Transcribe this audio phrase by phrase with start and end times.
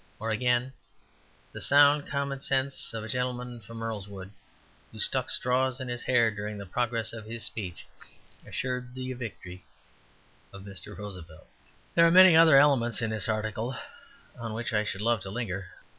[0.19, 0.73] Or again,
[1.51, 4.31] "The sound common sense of a gentleman from Earlswood,
[4.91, 7.85] who stuck straws in his hair during the progress of his speech,
[8.43, 9.63] assured the victory
[10.51, 10.97] of Mr.
[10.97, 11.45] Roosevelt."
[11.93, 13.75] There are many other elements in this article
[14.39, 15.67] on which I should love to linger.